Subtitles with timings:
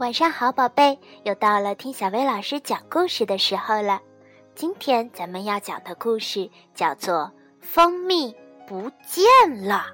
[0.00, 4.00] 晚上好，宝贝，又到了听小薇老师讲故事的时候了。
[4.54, 7.16] 今天咱们要讲的故事叫做
[7.60, 8.34] 《蜂蜜
[8.66, 9.84] 不见了》。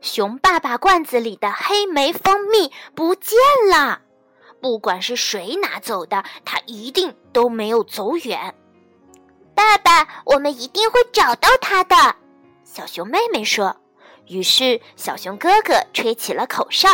[0.00, 3.36] 熊爸爸罐子里的黑莓蜂蜜不见
[3.70, 4.00] 了，
[4.62, 8.54] 不管是谁拿走的，他一定都没有走远。
[9.54, 11.94] 爸爸，我们一定会找到它的。
[12.72, 13.74] 小熊妹妹说
[14.30, 16.88] ：“于是，小熊哥哥吹起了口哨，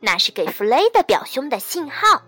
[0.00, 2.22] 那是给弗雷的表兄的信号。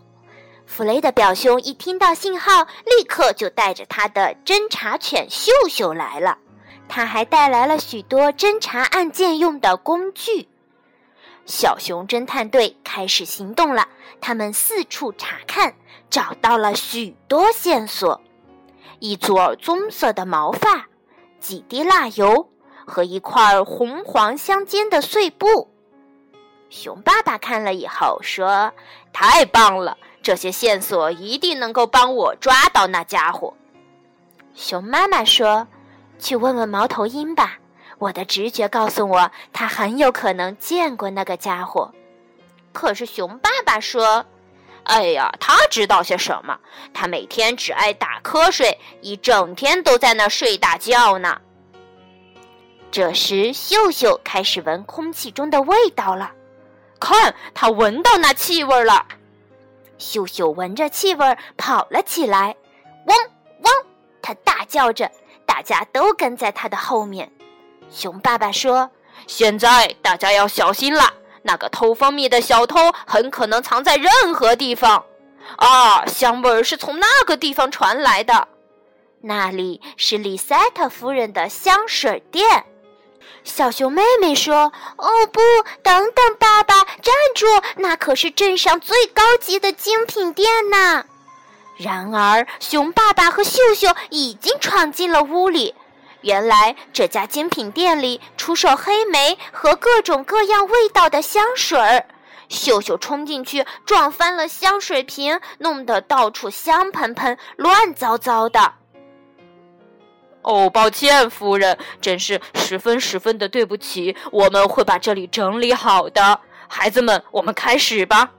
[0.66, 6.36] 弗雷的表兄一听到信号，立刻就带着他的侦察犬秀秀来了。
[6.90, 10.46] 他还带来了许多侦查案件用的工具。
[11.46, 13.88] 小熊侦探队开始行动了，
[14.20, 15.74] 他们四处查看，
[16.10, 18.20] 找到了许多线索：
[18.98, 20.86] 一撮棕色的毛发，
[21.40, 22.46] 几滴蜡油。”
[22.90, 25.70] 和一块红黄相间的碎布，
[26.68, 28.72] 熊爸爸看了以后说
[29.14, 33.54] ：“太棒了，这些线索一定能够帮我抓到那家伙。”
[34.54, 35.68] 熊妈妈说
[36.18, 37.58] ：“去问问猫头鹰吧，
[37.98, 41.92] 我的直觉告诉我，他很有可能见过那个家伙。”
[42.72, 44.26] 可是熊爸爸说
[44.84, 46.58] ：“哎呀，他知道些什么？
[46.92, 51.40] 他每天只爱打瞌睡，一整天都在那睡大觉呢。”
[52.90, 56.32] 这时，秀秀开始闻空气中的味道了。
[56.98, 59.06] 看，他闻到那气味了。
[59.96, 62.56] 秀秀闻着气味跑了起来，
[63.06, 63.16] 汪
[63.62, 63.72] 汪！
[64.20, 65.10] 他大叫着，
[65.46, 67.30] 大家都跟在他的后面。
[67.90, 68.90] 熊爸爸说
[69.26, 75.04] ：“现在大家要小心了，那个偷蜂蜜的小偷很可能藏在任何地方。
[75.56, 78.48] 啊，香味是从那个地方传来的，
[79.22, 82.64] 那里是丽塞特夫人的香水店。”
[83.44, 85.40] 小熊妹妹说：“哦不，
[85.82, 87.46] 等等，爸爸，站住！
[87.76, 91.04] 那可是镇上最高级的精品店呢。”
[91.78, 95.74] 然而，熊爸爸和秀秀已经闯进了屋里。
[96.20, 102.04] 原来，这家精品店里出售黑莓和各种各样味道的香水儿。
[102.50, 108.74] 秀秀冲进去，撞翻了香水瓶，弄得到处香喷喷、乱糟糟的。
[110.42, 114.16] 哦，抱歉，夫人，真是十分十分的对不起。
[114.32, 116.40] 我们会把这里整理好的。
[116.66, 118.30] 孩子们，我们开始吧。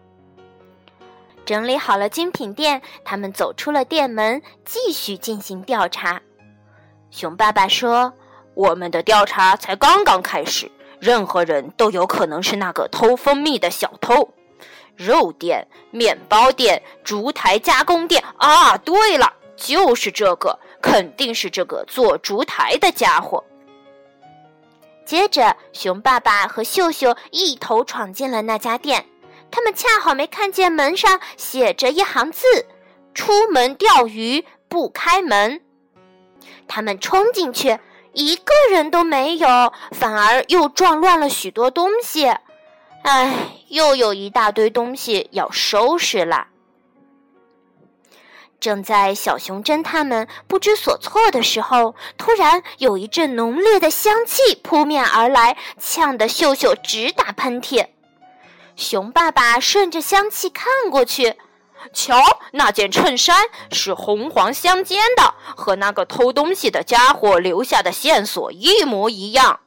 [1.46, 6.22] 整理好了精品店，他们走出了店门，继续进行调查。
[7.12, 8.14] 熊爸爸说
[8.56, 14.30] ：“我们的调查才刚刚开始，任何人都有可能是那个偷蜂蜜的小偷。
[14.96, 18.24] 肉店、面包店、烛台加工店……
[18.38, 23.44] 啊，对了，就是这个。”肯定是这个做烛台的家伙。
[25.06, 29.06] 接着，熊爸爸和秀秀一头闯进了那家店，
[29.50, 32.46] 他们恰好没看见门上写着一行字
[33.14, 35.62] ：“出门钓鱼不开门。”
[36.68, 37.78] 他们冲进去，
[38.14, 39.48] 一个人都没有，
[39.92, 42.32] 反而又撞乱了许多东西。
[43.04, 43.34] 唉，
[43.68, 46.48] 又有一大堆东西要收拾了。
[48.62, 57.88] 正在小熊侦探们不知所措的时候，突然有一阵浓烈的香气扑面而来，呛得秀秀直打喷嚏。
[58.76, 61.38] 熊爸爸顺着香气看过去，
[61.92, 69.62] 瞧，那件衬衫是红黄相间的，和那个偷东西的家伙留下的线索一模一样。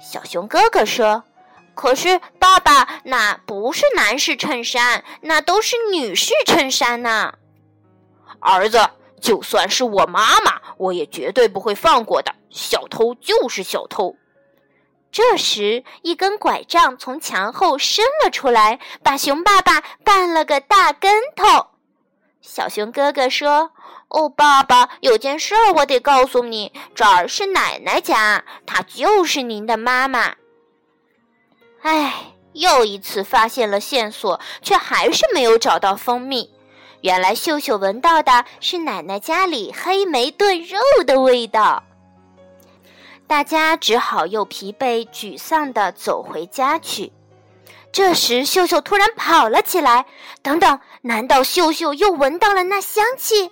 [0.00, 1.24] 小熊哥哥说
[1.76, 7.34] ：“可是，爸爸，那不是男士衬衫，那都是女士衬衫呢。”
[8.38, 8.88] 儿子，
[9.20, 12.34] 就算是我妈妈，我也绝对不会放过的。
[12.50, 14.16] 小偷就是小偷。
[15.12, 21.66] 这时，一根拐杖从墙后伸了出来，把熊爸爸绊了个大跟头。
[22.40, 23.72] 小熊哥哥说
[24.08, 30.36] ：“哦，爸爸，有件事我得告诉你，这儿是奶奶家，她就是您的妈妈。”
[31.82, 36.50] 唉，又一次发现了线索，却还是没有找到蜂蜜。
[37.02, 41.82] 原来秀秀闻到的是奶奶家里黑莓炖肉的味道。
[43.26, 47.12] 大家只好又疲惫沮丧地走回家去。
[47.92, 50.06] 这时，秀秀突然跑了起来。
[50.42, 53.50] 等等，难道秀秀又闻到了那香气？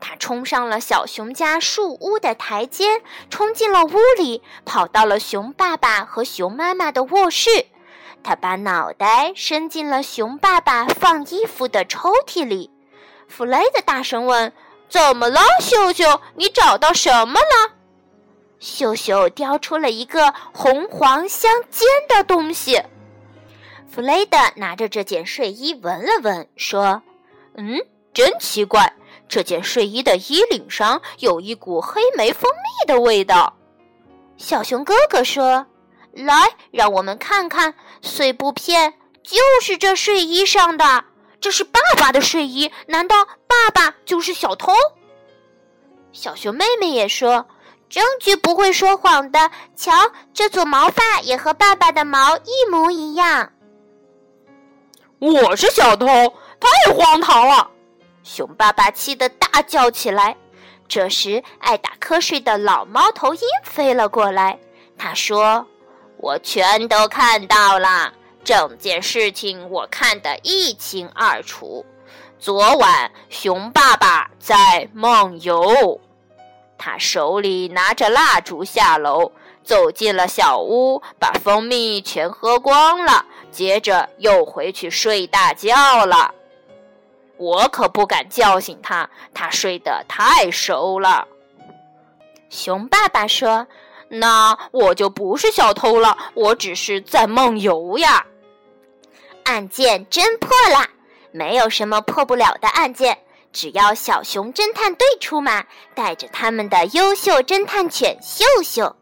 [0.00, 7.66] 她冲上了小熊家树屋的台阶，冲进了屋里，跑到了熊爸爸和熊妈妈的卧室。
[8.22, 12.70] 他把脑袋伸进了熊爸爸放衣服的抽屉里，
[13.26, 14.52] 弗雷德大声问
[14.88, 16.20] ：“怎么了，秀秀？
[16.34, 17.74] 你找到什么了？”
[18.60, 22.82] 秀秀叼出了一个红黄相间的东西。
[23.88, 27.02] 弗雷德拿着这件睡衣闻了闻，说
[27.56, 27.80] ：“嗯，
[28.12, 28.92] 真奇怪，
[29.28, 33.54] 这件睡衣的衣领上有一股黑莓蜂蜜的味道。”
[34.36, 35.66] 小熊哥哥说
[36.12, 41.04] ：“来，让我们看看碎布片，就是这睡衣上的。
[41.40, 44.72] 这是爸爸的睡衣，难道爸爸就是小偷？”
[46.12, 47.46] 小熊妹妹也说。
[47.88, 49.50] 证据不会说谎的。
[49.74, 49.90] 瞧，
[50.34, 53.50] 这撮毛发也和爸爸的毛一模一样。
[55.18, 57.70] 我是小偷，太荒唐了！
[58.22, 60.36] 熊爸爸气得大叫起来。
[60.86, 64.58] 这时，爱打瞌睡的老猫头鹰飞了过来。
[64.98, 65.66] 他说
[66.18, 68.12] ：“我全都看到了，
[68.44, 71.86] 整件事情我看得一清二楚。
[72.38, 76.00] 昨晚，熊爸爸在梦游。”
[76.78, 79.32] 他手里拿着蜡烛下楼，
[79.64, 86.32] 走进了小屋，把蜂蜜全喝光了，接着又回去睡大觉了。
[87.36, 91.26] 我可不敢叫醒他，他睡得太熟了。
[92.48, 93.66] 熊爸爸说
[94.08, 98.26] ：“那我就不是小偷了，我只是在梦游呀。”
[99.44, 100.86] 案件侦破了，
[101.30, 103.18] 没有什么破不了的案件。
[103.50, 105.64] 只要小熊侦探队出马，
[105.94, 108.94] 带着他们的优秀侦探犬秀秀，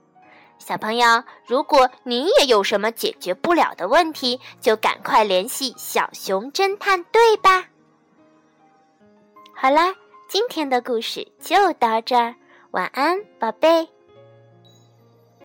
[0.58, 7.64] 小朋友，如果你也有什么解决不了的问题，就赶快联系小熊侦探队吧。
[9.52, 9.92] 好啦，
[10.28, 12.36] 今天的故事就到这儿，
[12.70, 13.95] 晚安，宝贝。